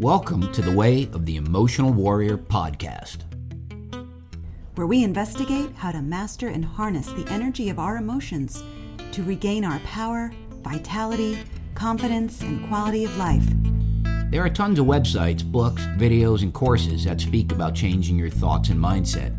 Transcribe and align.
Welcome 0.00 0.50
to 0.52 0.62
the 0.62 0.72
Way 0.72 1.10
of 1.12 1.26
the 1.26 1.36
Emotional 1.36 1.92
Warrior 1.92 2.38
podcast, 2.38 3.18
where 4.74 4.86
we 4.86 5.04
investigate 5.04 5.74
how 5.74 5.92
to 5.92 6.00
master 6.00 6.48
and 6.48 6.64
harness 6.64 7.08
the 7.08 7.28
energy 7.28 7.68
of 7.68 7.78
our 7.78 7.98
emotions 7.98 8.64
to 9.12 9.22
regain 9.22 9.62
our 9.62 9.78
power, 9.80 10.32
vitality, 10.62 11.38
confidence, 11.74 12.40
and 12.40 12.66
quality 12.66 13.04
of 13.04 13.14
life. 13.18 13.44
There 14.30 14.42
are 14.42 14.48
tons 14.48 14.78
of 14.78 14.86
websites, 14.86 15.44
books, 15.44 15.82
videos, 15.98 16.42
and 16.42 16.54
courses 16.54 17.04
that 17.04 17.20
speak 17.20 17.52
about 17.52 17.74
changing 17.74 18.16
your 18.16 18.30
thoughts 18.30 18.70
and 18.70 18.80
mindset. 18.80 19.36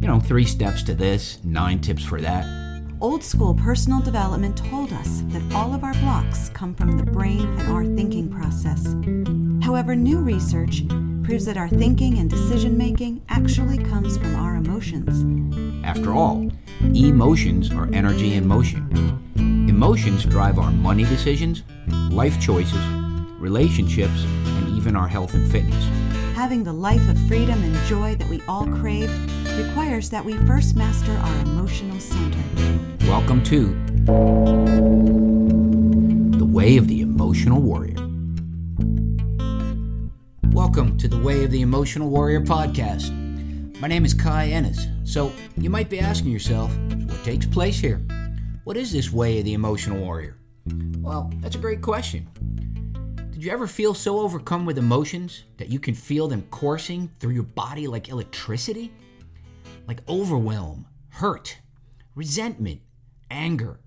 You 0.00 0.06
know, 0.06 0.20
three 0.20 0.44
steps 0.44 0.84
to 0.84 0.94
this, 0.94 1.40
nine 1.42 1.80
tips 1.80 2.04
for 2.04 2.20
that. 2.20 2.46
Old 3.00 3.24
school 3.24 3.54
personal 3.54 4.00
development 4.00 4.56
told 4.56 4.92
us 4.92 5.22
that 5.30 5.52
all 5.52 5.74
of 5.74 5.82
our 5.82 5.94
blocks 5.94 6.48
come 6.50 6.76
from 6.76 6.96
the 6.96 7.10
brain 7.10 7.40
and 7.58 7.72
our 7.72 7.84
thinking 7.84 8.30
process. 8.30 8.94
However, 9.70 9.94
new 9.94 10.18
research 10.18 10.82
proves 11.22 11.44
that 11.44 11.56
our 11.56 11.68
thinking 11.68 12.18
and 12.18 12.28
decision 12.28 12.76
making 12.76 13.22
actually 13.28 13.78
comes 13.78 14.18
from 14.18 14.34
our 14.34 14.56
emotions. 14.56 15.86
After 15.86 16.12
all, 16.12 16.50
emotions 16.92 17.70
are 17.70 17.88
energy 17.92 18.34
in 18.34 18.48
motion. 18.48 18.90
Emotions 19.68 20.24
drive 20.24 20.58
our 20.58 20.72
money 20.72 21.04
decisions, 21.04 21.62
life 22.10 22.40
choices, 22.40 22.84
relationships, 23.38 24.24
and 24.24 24.76
even 24.76 24.96
our 24.96 25.06
health 25.06 25.34
and 25.34 25.48
fitness. 25.48 25.84
Having 26.34 26.64
the 26.64 26.72
life 26.72 27.08
of 27.08 27.16
freedom 27.28 27.62
and 27.62 27.76
joy 27.86 28.16
that 28.16 28.28
we 28.28 28.42
all 28.48 28.66
crave 28.66 29.08
requires 29.56 30.10
that 30.10 30.24
we 30.24 30.36
first 30.48 30.74
master 30.74 31.12
our 31.12 31.42
emotional 31.42 32.00
center. 32.00 32.42
Welcome 33.06 33.40
to 33.44 33.66
The 36.36 36.44
Way 36.44 36.76
of 36.76 36.88
the 36.88 37.02
Emotional 37.02 37.62
Warrior. 37.62 37.99
Welcome 40.70 40.98
to 40.98 41.08
the 41.08 41.18
Way 41.18 41.42
of 41.42 41.50
the 41.50 41.62
Emotional 41.62 42.08
Warrior 42.08 42.42
podcast. 42.42 43.10
My 43.80 43.88
name 43.88 44.04
is 44.04 44.14
Kai 44.14 44.50
Ehnes. 44.50 44.86
So, 45.04 45.32
you 45.56 45.68
might 45.68 45.90
be 45.90 45.98
asking 45.98 46.30
yourself, 46.30 46.72
what 47.06 47.24
takes 47.24 47.44
place 47.44 47.80
here? 47.80 47.96
What 48.62 48.76
is 48.76 48.92
this 48.92 49.12
Way 49.12 49.40
of 49.40 49.46
the 49.46 49.54
Emotional 49.54 49.98
Warrior? 49.98 50.36
Well, 50.98 51.28
that's 51.40 51.56
a 51.56 51.58
great 51.58 51.82
question. 51.82 52.28
Did 53.32 53.42
you 53.42 53.50
ever 53.50 53.66
feel 53.66 53.94
so 53.94 54.20
overcome 54.20 54.64
with 54.64 54.78
emotions 54.78 55.42
that 55.56 55.70
you 55.70 55.80
can 55.80 55.92
feel 55.92 56.28
them 56.28 56.46
coursing 56.52 57.10
through 57.18 57.32
your 57.32 57.42
body 57.42 57.88
like 57.88 58.08
electricity? 58.08 58.92
Like 59.88 60.08
overwhelm, 60.08 60.86
hurt, 61.08 61.58
resentment, 62.14 62.80
anger, 63.28 63.80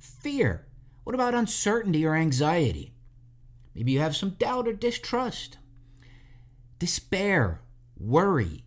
fear. 0.00 0.66
What 1.04 1.14
about 1.14 1.36
uncertainty 1.36 2.04
or 2.04 2.16
anxiety? 2.16 2.92
Maybe 3.72 3.92
you 3.92 4.00
have 4.00 4.16
some 4.16 4.30
doubt 4.30 4.66
or 4.66 4.72
distrust, 4.72 5.58
despair, 6.82 7.60
worry, 7.96 8.64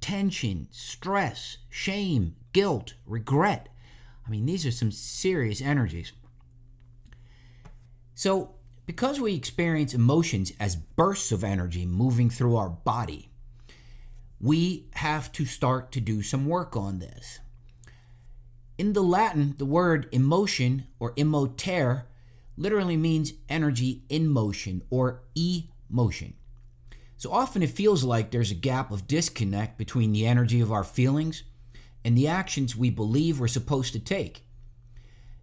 tension, 0.00 0.66
stress, 0.70 1.58
shame, 1.68 2.34
guilt, 2.54 2.94
regret. 3.04 3.68
I 4.26 4.30
mean, 4.30 4.46
these 4.46 4.64
are 4.64 4.70
some 4.70 4.90
serious 4.90 5.60
energies. 5.60 6.12
So, 8.14 8.54
because 8.86 9.20
we 9.20 9.34
experience 9.34 9.92
emotions 9.92 10.54
as 10.58 10.74
bursts 10.74 11.32
of 11.32 11.44
energy 11.44 11.84
moving 11.84 12.30
through 12.30 12.56
our 12.56 12.70
body, 12.70 13.28
we 14.40 14.86
have 14.94 15.30
to 15.32 15.44
start 15.44 15.92
to 15.92 16.00
do 16.00 16.22
some 16.22 16.46
work 16.46 16.74
on 16.74 16.98
this. 16.98 17.40
In 18.78 18.94
the 18.94 19.02
Latin, 19.02 19.54
the 19.58 19.66
word 19.66 20.08
emotion 20.12 20.86
or 20.98 21.12
emotere 21.16 22.04
literally 22.56 22.96
means 22.96 23.34
energy 23.50 24.04
in 24.08 24.28
motion 24.28 24.80
or 24.88 25.24
emotion. 25.36 26.32
So 27.20 27.30
often 27.32 27.62
it 27.62 27.68
feels 27.68 28.02
like 28.02 28.30
there's 28.30 28.50
a 28.50 28.54
gap 28.54 28.90
of 28.90 29.06
disconnect 29.06 29.76
between 29.76 30.12
the 30.12 30.26
energy 30.26 30.62
of 30.62 30.72
our 30.72 30.82
feelings 30.82 31.42
and 32.02 32.16
the 32.16 32.26
actions 32.26 32.74
we 32.74 32.88
believe 32.88 33.38
we're 33.38 33.46
supposed 33.46 33.92
to 33.92 33.98
take. 33.98 34.46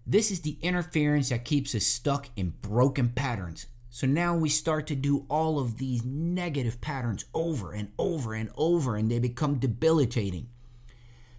This 0.04 0.32
is 0.32 0.40
the 0.40 0.58
interference 0.64 1.30
that 1.30 1.46
keeps 1.46 1.76
us 1.76 1.84
stuck 1.84 2.30
in 2.36 2.56
broken 2.64 3.10
patterns. 3.10 3.68
So 3.92 4.08
now 4.08 4.36
we 4.36 4.50
start 4.50 4.88
to 4.88 4.96
do 4.96 5.28
all 5.30 5.60
of 5.60 5.78
these 5.78 6.04
negative 6.04 6.82
patterns 6.82 7.26
over 7.36 7.74
and 7.74 7.92
over 8.00 8.34
and 8.34 8.50
over, 8.58 8.96
and 8.96 9.12
they 9.12 9.20
become 9.20 9.60
debilitating. 9.60 10.50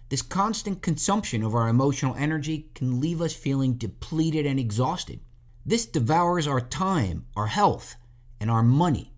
This 0.07 0.21
constant 0.21 0.81
consumption 0.81 1.43
of 1.43 1.53
our 1.53 1.67
emotional 1.67 2.15
energy 2.15 2.69
can 2.75 3.01
leave 3.01 3.21
us 3.21 3.33
feeling 3.33 3.73
depleted 3.73 4.45
and 4.45 4.57
exhausted. 4.57 5.19
This 5.65 5.85
devours 5.85 6.47
our 6.47 6.61
time, 6.61 7.25
our 7.35 7.47
health, 7.47 7.97
and 8.39 8.49
our 8.49 8.63
money. 8.63 9.11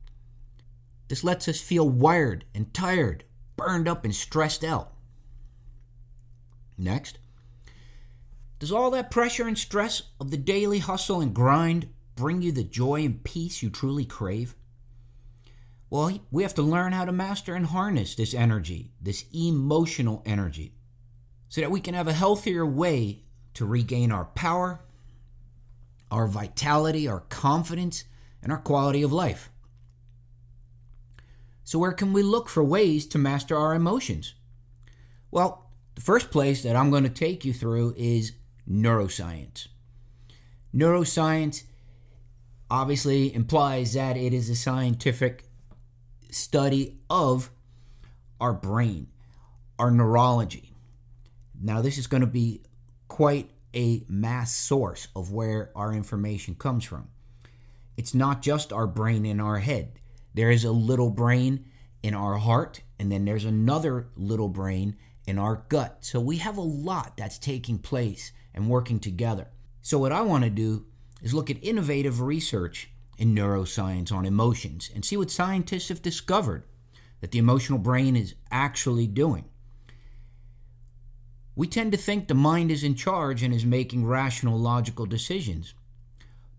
This 1.11 1.25
lets 1.25 1.49
us 1.49 1.59
feel 1.59 1.89
wired 1.89 2.45
and 2.55 2.73
tired, 2.73 3.25
burned 3.57 3.85
up 3.85 4.05
and 4.05 4.15
stressed 4.15 4.63
out. 4.63 4.93
Next, 6.77 7.17
does 8.59 8.71
all 8.71 8.89
that 8.91 9.11
pressure 9.11 9.45
and 9.45 9.57
stress 9.57 10.03
of 10.21 10.31
the 10.31 10.37
daily 10.37 10.79
hustle 10.79 11.19
and 11.19 11.33
grind 11.33 11.89
bring 12.15 12.41
you 12.41 12.53
the 12.53 12.63
joy 12.63 13.03
and 13.03 13.21
peace 13.25 13.61
you 13.61 13.69
truly 13.69 14.05
crave? 14.05 14.55
Well, 15.89 16.17
we 16.31 16.43
have 16.43 16.55
to 16.55 16.61
learn 16.61 16.93
how 16.93 17.03
to 17.03 17.11
master 17.11 17.55
and 17.55 17.65
harness 17.65 18.15
this 18.15 18.33
energy, 18.33 18.93
this 19.01 19.25
emotional 19.35 20.23
energy 20.25 20.75
so 21.49 21.59
that 21.59 21.71
we 21.71 21.81
can 21.81 21.93
have 21.93 22.07
a 22.07 22.13
healthier 22.13 22.65
way 22.65 23.25
to 23.55 23.65
regain 23.65 24.13
our 24.13 24.27
power, 24.27 24.79
our 26.09 26.25
vitality, 26.25 27.05
our 27.05 27.19
confidence, 27.19 28.05
and 28.41 28.49
our 28.49 28.59
quality 28.59 29.03
of 29.03 29.11
life. 29.11 29.49
So, 31.63 31.79
where 31.79 31.93
can 31.93 32.13
we 32.13 32.23
look 32.23 32.49
for 32.49 32.63
ways 32.63 33.05
to 33.07 33.17
master 33.17 33.57
our 33.57 33.73
emotions? 33.73 34.33
Well, 35.29 35.69
the 35.95 36.01
first 36.01 36.31
place 36.31 36.63
that 36.63 36.75
I'm 36.75 36.89
going 36.89 37.03
to 37.03 37.09
take 37.09 37.45
you 37.45 37.53
through 37.53 37.95
is 37.97 38.33
neuroscience. 38.69 39.67
Neuroscience 40.73 41.63
obviously 42.69 43.33
implies 43.33 43.93
that 43.93 44.17
it 44.17 44.33
is 44.33 44.49
a 44.49 44.55
scientific 44.55 45.43
study 46.31 46.99
of 47.09 47.51
our 48.39 48.53
brain, 48.53 49.07
our 49.77 49.91
neurology. 49.91 50.73
Now, 51.61 51.81
this 51.81 51.97
is 51.97 52.07
going 52.07 52.21
to 52.21 52.27
be 52.27 52.63
quite 53.07 53.51
a 53.75 54.03
mass 54.07 54.53
source 54.53 55.09
of 55.15 55.31
where 55.31 55.71
our 55.75 55.93
information 55.93 56.55
comes 56.55 56.83
from. 56.83 57.09
It's 57.97 58.13
not 58.13 58.41
just 58.41 58.73
our 58.73 58.87
brain 58.87 59.25
in 59.25 59.39
our 59.39 59.59
head. 59.59 59.99
There 60.33 60.51
is 60.51 60.63
a 60.63 60.71
little 60.71 61.09
brain 61.09 61.65
in 62.03 62.13
our 62.13 62.37
heart, 62.37 62.81
and 62.99 63.11
then 63.11 63.25
there's 63.25 63.45
another 63.45 64.07
little 64.15 64.49
brain 64.49 64.97
in 65.25 65.37
our 65.37 65.65
gut. 65.69 65.97
So 66.01 66.19
we 66.19 66.37
have 66.37 66.57
a 66.57 66.61
lot 66.61 67.17
that's 67.17 67.37
taking 67.37 67.79
place 67.79 68.31
and 68.53 68.69
working 68.69 68.99
together. 68.99 69.47
So, 69.81 69.97
what 69.97 70.11
I 70.11 70.21
want 70.21 70.43
to 70.43 70.49
do 70.49 70.85
is 71.21 71.33
look 71.33 71.49
at 71.49 71.63
innovative 71.63 72.21
research 72.21 72.89
in 73.17 73.35
neuroscience 73.35 74.11
on 74.11 74.25
emotions 74.25 74.89
and 74.93 75.05
see 75.05 75.17
what 75.17 75.31
scientists 75.31 75.89
have 75.89 76.01
discovered 76.01 76.63
that 77.21 77.31
the 77.31 77.39
emotional 77.39 77.79
brain 77.79 78.15
is 78.15 78.35
actually 78.51 79.07
doing. 79.07 79.45
We 81.55 81.67
tend 81.67 81.91
to 81.91 81.97
think 81.97 82.27
the 82.27 82.33
mind 82.33 82.71
is 82.71 82.83
in 82.83 82.95
charge 82.95 83.43
and 83.43 83.53
is 83.53 83.65
making 83.65 84.05
rational, 84.05 84.57
logical 84.57 85.05
decisions. 85.05 85.73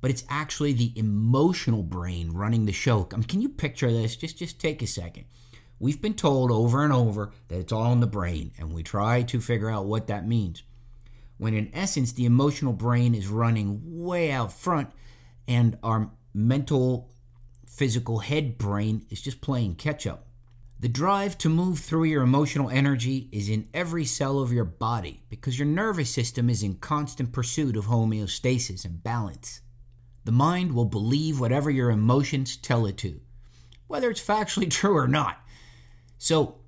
But 0.03 0.11
it's 0.11 0.25
actually 0.29 0.75
the 0.75 0.93
emotional 0.97 1.83
brain 1.83 2.33
running 2.33 2.67
the 2.67 2.73
show. 2.73 3.09
I 3.11 3.17
mean, 3.17 3.25
can 3.25 3.41
you 3.41 3.49
picture 3.49 3.91
this? 3.91 4.17
Just, 4.17 4.37
just 4.37 4.61
take 4.61 4.83
a 4.83 4.87
second. 4.87 5.25
We've 5.79 6.03
been 6.03 6.15
told 6.15 6.51
over 6.51 6.85
and 6.85 6.93
over 6.93 7.33
that 7.49 7.59
it's 7.59 7.73
all 7.73 7.93
in 7.93 8.01
the 8.01 8.07
brain, 8.07 8.53
and 8.59 8.75
we 8.75 8.83
try 8.83 9.23
to 9.23 9.41
figure 9.41 9.71
out 9.71 9.87
what 9.87 10.09
that 10.09 10.29
means. 10.29 10.63
When 11.39 11.55
in 11.55 11.71
essence, 11.73 12.13
the 12.13 12.27
emotional 12.27 12.73
brain 12.73 13.15
is 13.15 13.29
running 13.29 13.81
way 13.83 14.31
out 14.31 14.53
front, 14.53 14.91
and 15.49 15.79
our 15.83 16.11
mental, 16.35 17.09
physical 17.67 18.19
head 18.19 18.59
brain 18.59 19.07
is 19.09 19.23
just 19.23 19.41
playing 19.41 19.77
catch 19.77 20.07
up. 20.07 20.27
The 20.79 20.89
drive 20.89 21.39
to 21.39 21.49
move 21.49 21.79
through 21.79 22.05
your 22.05 22.23
emotional 22.23 22.69
energy 22.69 23.29
is 23.31 23.49
in 23.49 23.69
every 23.73 24.05
cell 24.05 24.41
of 24.41 24.53
your 24.53 24.65
body 24.65 25.23
because 25.31 25.57
your 25.57 25.69
nervous 25.69 26.11
system 26.11 26.51
is 26.51 26.65
in 26.65 26.75
constant 26.75 27.33
pursuit 27.33 27.77
of 27.77 27.87
homeostasis 27.87 28.85
and 28.85 29.01
balance. 29.01 29.61
The 30.25 30.33
mind 30.33 30.73
will 30.73 30.85
believe 30.85 31.41
whatever 31.41 31.71
your 31.71 31.91
emotions 31.91 32.57
tell 32.57 32.87
it 32.87 32.97
to, 32.99 33.21
whether 33.87 34.11
it's 34.11 34.25
factually 34.25 34.71
true 34.71 34.97
or 34.97 35.09
not. 35.09 35.39
So, 36.19 36.59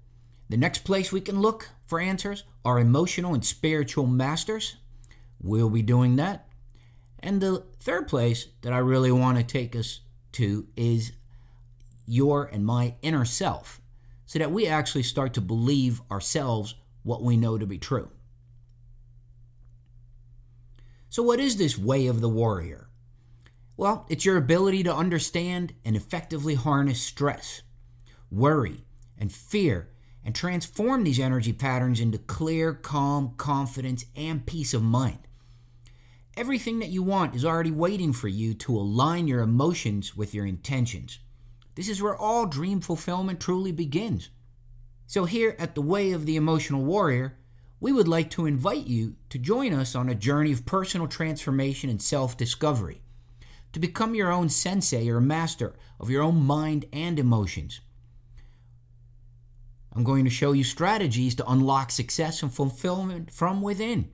the 0.49 0.57
next 0.57 0.85
place 0.85 1.11
we 1.11 1.21
can 1.21 1.41
look 1.41 1.71
for 1.87 2.01
answers 2.01 2.45
are 2.65 2.79
emotional 2.79 3.35
and 3.35 3.45
spiritual 3.45 4.07
masters. 4.07 4.77
We'll 5.41 5.71
be 5.71 5.83
doing 5.83 6.17
that. 6.17 6.49
And 7.19 7.41
the 7.41 7.65
third 7.81 8.09
place 8.09 8.49
that 8.63 8.73
I 8.73 8.79
really 8.79 9.13
want 9.13 9.39
to 9.39 9.45
take 9.45 9.75
us 9.75 10.01
to 10.33 10.67
is 10.77 11.13
your 12.07 12.45
and 12.47 12.67
my 12.67 12.95
inner 13.03 13.25
self 13.25 13.81
so 14.27 14.39
that 14.39 14.51
we 14.51 14.67
actually 14.67 15.03
start 15.03 15.35
to 15.35 15.41
believe 15.41 16.03
ourselves 16.11 16.75
what 17.03 17.23
we 17.23 17.37
know 17.37 17.57
to 17.57 17.67
be 17.67 17.79
true. 17.79 18.11
So, 21.09 21.23
what 21.23 21.41
is 21.41 21.57
this 21.57 21.79
way 21.79 22.07
of 22.07 22.21
the 22.21 22.29
warrior? 22.29 22.89
Well, 23.77 24.07
it's 24.09 24.25
your 24.25 24.37
ability 24.37 24.85
to 24.85 24.95
understand 24.95 25.75
and 25.85 25.97
effectively 25.97 26.55
harness 26.55 27.01
stress, 27.01 27.63
worry, 28.31 28.85
and 29.19 29.33
fear 29.33 29.91
and 30.25 30.35
transform 30.35 31.05
these 31.05 31.21
energy 31.21 31.53
patterns 31.53 32.01
into 32.01 32.19
clear, 32.19 32.73
calm, 32.73 33.35
confidence, 33.37 34.07
and 34.17 34.47
peace 34.47 34.73
of 34.73 34.83
mind. 34.83 35.19
Everything 36.37 36.79
that 36.79 36.89
you 36.89 37.03
want 37.03 37.35
is 37.35 37.45
already 37.45 37.71
waiting 37.71 38.13
for 38.13 38.29
you 38.29 38.55
to 38.55 38.77
align 38.77 39.29
your 39.29 39.41
emotions 39.41 40.17
with 40.17 40.35
your 40.35 40.47
intentions. 40.47 41.19
This 41.75 41.89
is 41.89 42.01
where 42.01 42.17
all 42.17 42.47
dream 42.47 42.81
fulfillment 42.81 43.41
truly 43.41 43.71
begins. 43.71 44.31
So, 45.07 45.27
here 45.27 45.55
at 45.59 45.75
the 45.75 45.83
Way 45.83 46.13
of 46.13 46.27
the 46.27 46.37
Emotional 46.37 46.83
Warrior, 46.83 47.37
we 47.79 47.93
would 47.93 48.09
like 48.09 48.31
to 48.31 48.47
invite 48.47 48.87
you 48.87 49.17
to 49.29 49.39
join 49.39 49.75
us 49.75 49.95
on 49.95 50.09
a 50.09 50.15
journey 50.15 50.53
of 50.53 50.65
personal 50.65 51.07
transformation 51.07 51.91
and 51.91 52.01
self 52.01 52.37
discovery, 52.37 53.03
to 53.75 53.81
become 53.81 54.15
your 54.15 54.33
own 54.33 54.49
sensei 54.49 55.09
or 55.09 55.21
master 55.21 55.75
of 56.01 56.09
your 56.09 56.23
own 56.23 56.43
mind 56.43 56.87
and 56.93 57.19
emotions. 57.19 57.81
I'm 59.93 60.05
going 60.05 60.25
to 60.25 60.31
show 60.31 60.53
you 60.53 60.65
strategies 60.65 61.35
to 61.37 61.51
unlock 61.51 61.91
success 61.91 62.43
and 62.43 62.53
fulfillment 62.53 63.31
from 63.33 63.63
within. 63.63 64.11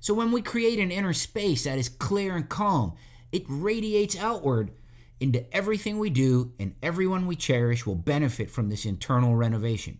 So, 0.00 0.14
when 0.14 0.32
we 0.32 0.42
create 0.42 0.78
an 0.78 0.90
inner 0.90 1.12
space 1.12 1.64
that 1.64 1.78
is 1.78 1.88
clear 1.88 2.36
and 2.36 2.48
calm, 2.48 2.94
it 3.32 3.44
radiates 3.48 4.16
outward 4.16 4.72
into 5.20 5.44
everything 5.54 5.98
we 5.98 6.10
do, 6.10 6.52
and 6.58 6.74
everyone 6.82 7.26
we 7.26 7.36
cherish 7.36 7.86
will 7.86 7.94
benefit 7.94 8.50
from 8.50 8.70
this 8.70 8.86
internal 8.86 9.36
renovation. 9.36 9.98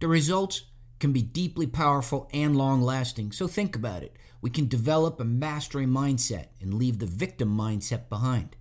The 0.00 0.08
results 0.08 0.64
can 0.98 1.12
be 1.12 1.22
deeply 1.22 1.66
powerful 1.66 2.28
and 2.32 2.56
long 2.56 2.80
lasting, 2.80 3.32
so 3.32 3.46
think 3.46 3.76
about 3.76 4.02
it. 4.02 4.16
We 4.40 4.50
can 4.50 4.68
develop 4.68 5.20
a 5.20 5.24
mastery 5.24 5.86
mindset 5.86 6.46
and 6.60 6.74
leave 6.74 6.98
the 6.98 7.06
victim 7.06 7.56
mindset 7.56 8.08
behind. 8.08 8.56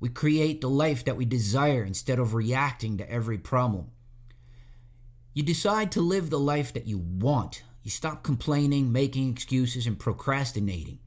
We 0.00 0.08
create 0.08 0.60
the 0.60 0.70
life 0.70 1.04
that 1.04 1.16
we 1.16 1.24
desire 1.24 1.82
instead 1.82 2.18
of 2.18 2.34
reacting 2.34 2.98
to 2.98 3.10
every 3.10 3.38
problem. 3.38 3.90
You 5.32 5.42
decide 5.42 5.90
to 5.92 6.00
live 6.00 6.30
the 6.30 6.38
life 6.38 6.72
that 6.74 6.86
you 6.86 6.98
want. 6.98 7.62
You 7.82 7.90
stop 7.90 8.22
complaining, 8.22 8.92
making 8.92 9.30
excuses, 9.30 9.86
and 9.86 9.98
procrastinating. 9.98 11.00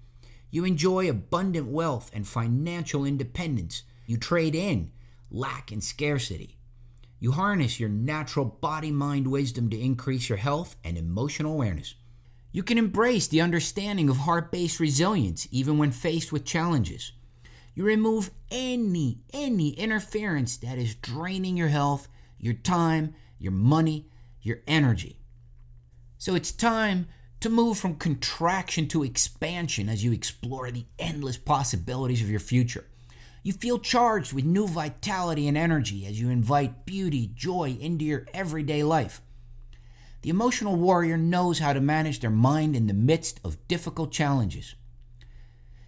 You 0.49 0.65
enjoy 0.65 1.09
abundant 1.09 1.67
wealth 1.67 2.11
and 2.13 2.27
financial 2.27 3.05
independence. 3.05 3.83
You 4.05 4.17
trade 4.17 4.55
in 4.55 4.91
lack 5.29 5.71
and 5.71 5.83
scarcity. 5.83 6.56
You 7.19 7.31
harness 7.31 7.79
your 7.79 7.89
natural 7.89 8.45
body 8.45 8.91
mind 8.91 9.27
wisdom 9.27 9.69
to 9.71 9.79
increase 9.79 10.29
your 10.29 10.37
health 10.37 10.75
and 10.83 10.97
emotional 10.97 11.53
awareness. 11.53 11.95
You 12.51 12.63
can 12.63 12.77
embrace 12.77 13.27
the 13.27 13.41
understanding 13.41 14.09
of 14.09 14.17
heart 14.17 14.51
based 14.51 14.79
resilience 14.79 15.47
even 15.51 15.77
when 15.77 15.91
faced 15.91 16.31
with 16.31 16.45
challenges. 16.45 17.11
You 17.73 17.83
remove 17.83 18.31
any, 18.51 19.19
any 19.33 19.69
interference 19.71 20.57
that 20.57 20.77
is 20.77 20.95
draining 20.95 21.57
your 21.57 21.67
health, 21.67 22.07
your 22.39 22.55
time, 22.55 23.13
your 23.39 23.51
money, 23.51 24.09
your 24.41 24.59
energy. 24.67 25.19
So 26.17 26.35
it's 26.35 26.51
time 26.51 27.07
to 27.39 27.49
move 27.49 27.77
from 27.77 27.95
contraction 27.95 28.87
to 28.87 29.03
expansion 29.03 29.89
as 29.89 30.03
you 30.03 30.11
explore 30.11 30.71
the 30.71 30.85
endless 30.97 31.37
possibilities 31.37 32.21
of 32.21 32.29
your 32.29 32.39
future. 32.39 32.85
You 33.47 33.53
feel 33.53 33.79
charged 33.79 34.33
with 34.33 34.43
new 34.43 34.67
vitality 34.67 35.47
and 35.47 35.57
energy 35.57 36.05
as 36.05 36.19
you 36.19 36.29
invite 36.29 36.85
beauty, 36.85 37.31
joy 37.33 37.77
into 37.79 38.03
your 38.03 38.25
everyday 38.33 38.83
life. 38.83 39.21
The 40.21 40.29
emotional 40.29 40.75
warrior 40.75 41.15
knows 41.15 41.59
how 41.59 41.71
to 41.71 41.79
manage 41.79 42.19
their 42.19 42.29
mind 42.29 42.75
in 42.75 42.87
the 42.87 42.93
midst 42.93 43.39
of 43.45 43.65
difficult 43.69 44.11
challenges. 44.11 44.75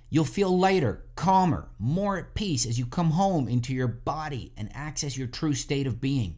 You'll 0.10 0.24
feel 0.24 0.58
lighter, 0.58 1.04
calmer, 1.16 1.68
more 1.78 2.18
at 2.18 2.34
peace 2.34 2.66
as 2.66 2.80
you 2.80 2.86
come 2.86 3.12
home 3.12 3.50
into 3.50 3.74
your 3.74 3.90
body 3.90 4.54
and 4.56 4.74
access 4.74 5.18
your 5.18 5.28
true 5.28 5.54
state 5.54 5.86
of 5.86 6.00
being. 6.00 6.38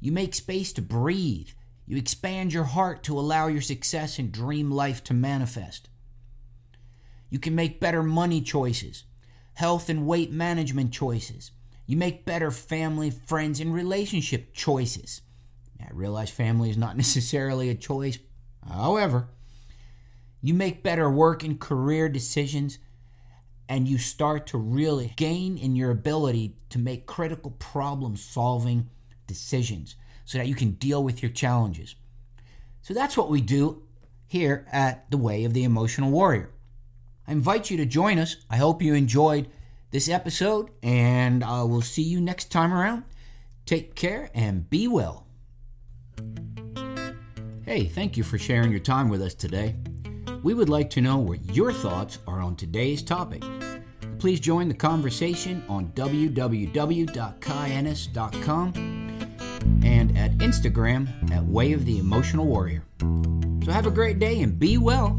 You 0.00 0.10
make 0.10 0.34
space 0.34 0.72
to 0.72 0.82
breathe. 0.82 1.50
You 1.86 1.96
expand 1.96 2.52
your 2.52 2.64
heart 2.64 3.04
to 3.04 3.16
allow 3.16 3.46
your 3.46 3.62
success 3.62 4.18
and 4.18 4.32
dream 4.32 4.72
life 4.72 5.04
to 5.04 5.14
manifest. 5.14 5.88
You 7.30 7.38
can 7.38 7.54
make 7.54 7.78
better 7.78 8.02
money 8.02 8.40
choices, 8.40 9.04
health 9.54 9.88
and 9.88 10.06
weight 10.06 10.30
management 10.32 10.92
choices. 10.92 11.50
You 11.86 11.96
make 11.96 12.24
better 12.24 12.50
family, 12.50 13.10
friends, 13.10 13.60
and 13.60 13.74
relationship 13.74 14.52
choices. 14.52 15.20
I 15.80 15.88
realize 15.92 16.30
family 16.30 16.70
is 16.70 16.76
not 16.76 16.96
necessarily 17.04 17.68
a 17.68 17.74
choice. 17.74 18.18
However, 18.66 19.28
you 20.40 20.54
make 20.54 20.82
better 20.82 21.10
work 21.10 21.42
and 21.44 21.58
career 21.58 22.08
decisions 22.08 22.78
and 23.68 23.88
you 23.88 23.96
start 23.96 24.46
to 24.48 24.58
really 24.58 25.12
gain 25.16 25.56
in 25.56 25.76
your 25.76 25.90
ability 25.90 26.56
to 26.70 26.78
make 26.78 27.06
critical 27.06 27.52
problem 27.52 28.16
solving 28.16 28.90
decisions 29.26 29.96
so 30.24 30.38
that 30.38 30.46
you 30.46 30.54
can 30.54 30.72
deal 30.72 31.02
with 31.02 31.22
your 31.22 31.30
challenges. 31.30 31.94
So 32.82 32.92
that's 32.92 33.16
what 33.16 33.30
we 33.30 33.40
do 33.40 33.82
here 34.26 34.66
at 34.72 35.10
The 35.10 35.16
Way 35.16 35.44
of 35.44 35.54
the 35.54 35.64
Emotional 35.64 36.10
Warrior. 36.10 36.50
I 37.32 37.34
invite 37.34 37.70
you 37.70 37.78
to 37.78 37.86
join 37.86 38.18
us. 38.18 38.36
I 38.50 38.58
hope 38.58 38.82
you 38.82 38.92
enjoyed 38.92 39.48
this 39.90 40.10
episode, 40.10 40.68
and 40.82 41.42
uh, 41.42 41.60
I 41.60 41.62
will 41.62 41.80
see 41.80 42.02
you 42.02 42.20
next 42.20 42.52
time 42.52 42.74
around. 42.74 43.04
Take 43.64 43.94
care 43.94 44.28
and 44.34 44.68
be 44.68 44.86
well. 44.86 45.26
Hey, 47.64 47.86
thank 47.86 48.18
you 48.18 48.22
for 48.22 48.36
sharing 48.36 48.70
your 48.70 48.80
time 48.80 49.08
with 49.08 49.22
us 49.22 49.32
today. 49.32 49.76
We 50.42 50.52
would 50.52 50.68
like 50.68 50.90
to 50.90 51.00
know 51.00 51.16
what 51.16 51.56
your 51.56 51.72
thoughts 51.72 52.18
are 52.26 52.40
on 52.40 52.54
today's 52.54 53.02
topic. 53.02 53.42
Please 54.18 54.38
join 54.38 54.68
the 54.68 54.74
conversation 54.74 55.64
on 55.70 55.86
www.kaiehnes.com 55.92 58.72
and 59.82 60.18
at 60.18 60.32
Instagram 60.32 61.32
at 61.32 61.46
Way 61.46 61.72
of 61.72 61.86
the 61.86 61.98
Emotional 61.98 62.44
Warrior. 62.44 62.84
So 63.64 63.72
have 63.72 63.86
a 63.86 63.90
great 63.90 64.18
day 64.18 64.42
and 64.42 64.58
be 64.58 64.76
well. 64.76 65.18